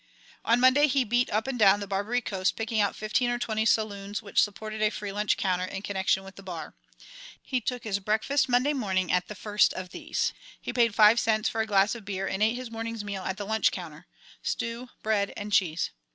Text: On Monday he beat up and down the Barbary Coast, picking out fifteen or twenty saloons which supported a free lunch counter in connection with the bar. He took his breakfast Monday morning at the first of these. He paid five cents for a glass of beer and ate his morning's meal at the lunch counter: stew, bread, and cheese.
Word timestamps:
On 0.43 0.59
Monday 0.59 0.87
he 0.87 1.03
beat 1.03 1.29
up 1.29 1.45
and 1.45 1.59
down 1.59 1.79
the 1.79 1.85
Barbary 1.85 2.21
Coast, 2.21 2.55
picking 2.55 2.81
out 2.81 2.95
fifteen 2.95 3.29
or 3.29 3.37
twenty 3.37 3.65
saloons 3.65 4.19
which 4.19 4.41
supported 4.41 4.81
a 4.81 4.89
free 4.89 5.11
lunch 5.11 5.37
counter 5.37 5.63
in 5.65 5.83
connection 5.83 6.23
with 6.23 6.37
the 6.37 6.41
bar. 6.41 6.73
He 7.39 7.61
took 7.61 7.83
his 7.83 7.99
breakfast 7.99 8.49
Monday 8.49 8.73
morning 8.73 9.11
at 9.11 9.27
the 9.27 9.35
first 9.35 9.73
of 9.75 9.89
these. 9.91 10.33
He 10.59 10.73
paid 10.73 10.95
five 10.95 11.19
cents 11.19 11.49
for 11.49 11.61
a 11.61 11.67
glass 11.67 11.93
of 11.93 12.03
beer 12.03 12.25
and 12.27 12.41
ate 12.41 12.55
his 12.55 12.71
morning's 12.71 13.03
meal 13.03 13.21
at 13.21 13.37
the 13.37 13.45
lunch 13.45 13.71
counter: 13.71 14.07
stew, 14.41 14.89
bread, 15.03 15.33
and 15.37 15.53
cheese. 15.53 15.91